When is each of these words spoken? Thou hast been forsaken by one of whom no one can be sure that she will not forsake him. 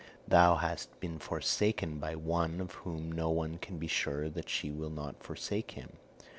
Thou 0.27 0.55
hast 0.55 0.99
been 0.99 1.19
forsaken 1.19 1.99
by 1.99 2.15
one 2.15 2.59
of 2.59 2.71
whom 2.71 3.11
no 3.11 3.29
one 3.29 3.59
can 3.59 3.77
be 3.77 3.85
sure 3.85 4.29
that 4.29 4.49
she 4.49 4.71
will 4.71 4.89
not 4.89 5.21
forsake 5.21 5.73
him. 5.73 5.97